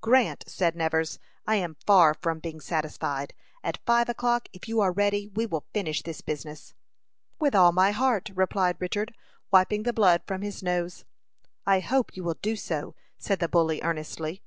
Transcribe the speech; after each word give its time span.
"Grant," 0.00 0.42
said 0.48 0.74
Nevers, 0.74 1.20
"I 1.46 1.54
am 1.54 1.76
far 1.86 2.12
from 2.14 2.40
being 2.40 2.58
satisfied. 2.60 3.32
At 3.62 3.78
five 3.86 4.08
o'clock, 4.08 4.48
if 4.52 4.66
you 4.66 4.80
are 4.80 4.90
ready, 4.90 5.28
we 5.28 5.46
will 5.46 5.64
finish 5.72 6.02
this 6.02 6.22
business." 6.22 6.74
"With 7.38 7.54
all 7.54 7.70
my 7.70 7.92
heart," 7.92 8.32
replied 8.34 8.80
Richard, 8.80 9.14
wiping 9.52 9.84
the 9.84 9.92
blood 9.92 10.22
from 10.26 10.42
his 10.42 10.60
nose. 10.60 11.04
"I 11.66 11.78
hope 11.78 12.16
you 12.16 12.24
will 12.24 12.38
do 12.42 12.56
so," 12.56 12.96
said 13.16 13.38
the 13.38 13.46
bully, 13.46 13.80
earnestly. 13.80 14.42